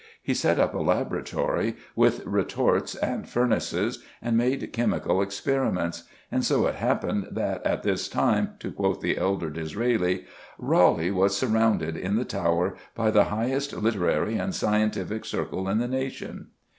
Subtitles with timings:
[0.23, 6.65] He set up a laboratory, with retorts and furnaces, and made chemical experiments; and so
[6.65, 10.25] it happened that at this time, to quote the elder Disraeli,
[10.57, 15.87] "Raleigh was surrounded, in the Tower, by the highest literary and scientific circle in the
[15.87, 16.47] nation."